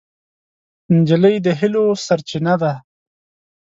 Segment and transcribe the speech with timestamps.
[0.95, 2.73] نجلۍ د هیلو سرچینه ده.